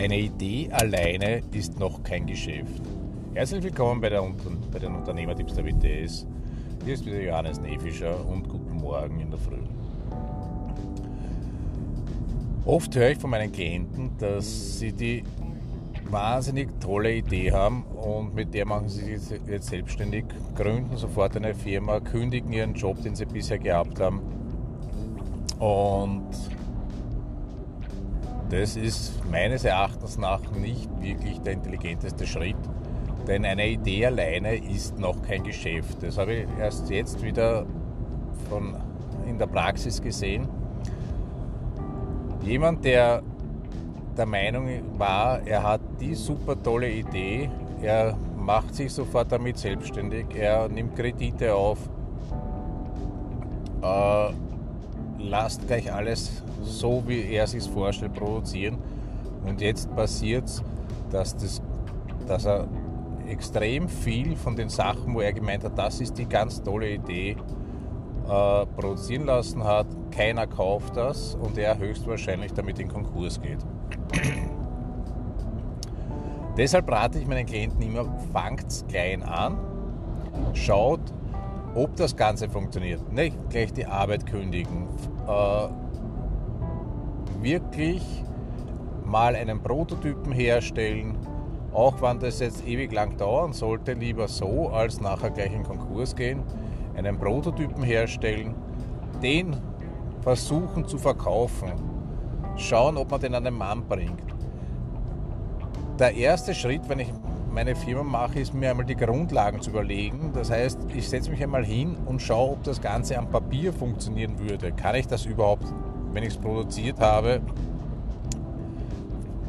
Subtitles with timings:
[0.00, 2.80] Eine Idee alleine ist noch kein Geschäft.
[3.34, 4.22] Herzlich willkommen bei, der,
[4.72, 6.26] bei den Unternehmertipps der WTS.
[6.82, 9.60] Hier ist wieder Johannes Nefischer und guten Morgen in der Früh.
[12.64, 15.22] Oft höre ich von meinen Klienten, dass sie die
[16.08, 20.24] wahnsinnig tolle Idee haben und mit der machen sie sich jetzt selbstständig,
[20.56, 24.22] gründen sofort eine Firma, kündigen ihren Job, den sie bisher gehabt haben
[25.58, 26.30] und
[28.50, 32.56] das ist meines Erachtens nach nicht wirklich der intelligenteste Schritt,
[33.26, 36.02] denn eine Idee alleine ist noch kein Geschäft.
[36.02, 37.64] Das habe ich erst jetzt wieder
[38.48, 38.74] von,
[39.26, 40.48] in der Praxis gesehen.
[42.42, 43.22] Jemand, der
[44.16, 47.48] der Meinung war, er hat die super tolle Idee,
[47.80, 51.78] er macht sich sofort damit selbstständig, er nimmt Kredite auf,
[53.82, 54.30] äh,
[55.22, 58.78] lasst gleich alles so, wie er sich vorstellt, produzieren.
[59.46, 60.62] Und jetzt passiert es,
[61.10, 61.62] dass, das,
[62.26, 62.68] dass er
[63.28, 67.36] extrem viel von den Sachen, wo er gemeint hat, das ist die ganz tolle Idee,
[68.28, 69.86] äh, produzieren lassen hat.
[70.10, 73.58] Keiner kauft das und er höchstwahrscheinlich damit in Konkurs geht.
[76.56, 79.58] Deshalb rate ich meinen Klienten immer, fangt klein an,
[80.52, 81.00] schaut,
[81.74, 83.12] ob das Ganze funktioniert.
[83.12, 84.88] Nicht gleich die Arbeit kündigen.
[85.26, 85.68] Äh,
[87.42, 88.02] wirklich
[89.04, 91.16] mal einen Prototypen herstellen,
[91.72, 96.14] auch wenn das jetzt ewig lang dauern sollte, lieber so, als nachher gleich in Konkurs
[96.14, 96.42] gehen,
[96.96, 98.54] einen Prototypen herstellen,
[99.22, 99.56] den
[100.22, 101.72] versuchen zu verkaufen,
[102.56, 104.34] schauen, ob man den an den Mann bringt.
[105.98, 107.12] Der erste Schritt, wenn ich
[107.52, 110.30] meine Firma mache, ist mir einmal die Grundlagen zu überlegen.
[110.32, 114.38] Das heißt, ich setze mich einmal hin und schaue, ob das Ganze am Papier funktionieren
[114.38, 114.72] würde.
[114.72, 115.64] Kann ich das überhaupt,
[116.12, 117.40] wenn ich es produziert habe?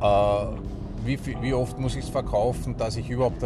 [0.00, 0.46] Äh,
[1.04, 3.44] wie, wie, oft muss ich es verkaufen, dass ich überhaupt,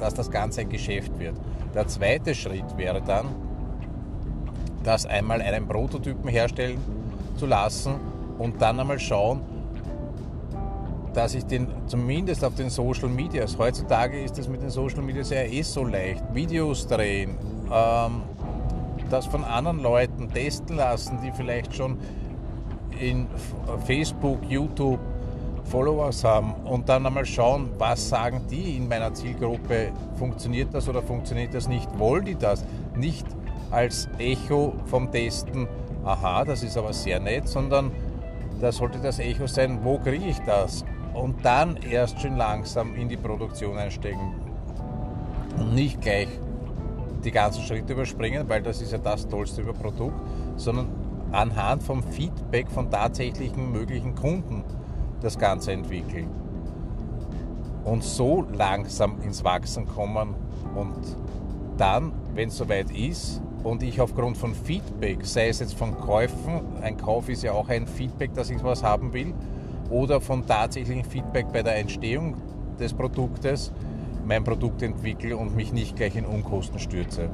[0.00, 1.34] dass das Ganze ein Geschäft wird?
[1.74, 3.26] Der zweite Schritt wäre dann,
[4.82, 6.78] das einmal einen Prototypen herstellen
[7.36, 7.94] zu lassen
[8.38, 9.40] und dann einmal schauen,
[11.14, 15.30] dass ich den zumindest auf den Social Medias, heutzutage ist es mit den Social Medias
[15.30, 17.36] ja eh so leicht, Videos drehen,
[17.72, 18.22] ähm,
[19.10, 21.98] das von anderen Leuten testen lassen, die vielleicht schon
[23.00, 23.26] in
[23.86, 25.00] Facebook, YouTube
[25.64, 31.02] Followers haben und dann einmal schauen, was sagen die in meiner Zielgruppe, funktioniert das oder
[31.02, 32.64] funktioniert das nicht, wollen die das?
[32.96, 33.26] Nicht
[33.70, 35.66] als Echo vom Testen,
[36.04, 37.90] aha, das ist aber sehr nett, sondern
[38.60, 40.84] da sollte das Echo sein, wo kriege ich das?
[41.14, 44.34] Und dann erst schön langsam in die Produktion einsteigen
[45.58, 46.28] und nicht gleich
[47.24, 50.20] die ganzen Schritte überspringen, weil das ist ja das Tollste über Produkt,
[50.56, 50.88] sondern
[51.32, 54.64] anhand vom Feedback von tatsächlichen möglichen Kunden
[55.20, 56.28] das Ganze entwickeln.
[57.84, 60.34] Und so langsam ins Wachsen kommen
[60.74, 60.94] und
[61.76, 66.60] dann, wenn es soweit ist und ich aufgrund von Feedback, sei es jetzt von Käufen,
[66.82, 69.34] ein Kauf ist ja auch ein Feedback, dass ich was haben will,
[69.90, 72.36] oder von tatsächlichem Feedback bei der Entstehung
[72.78, 73.72] des Produktes
[74.26, 77.28] mein Produkt entwickle und mich nicht gleich in Unkosten stürze.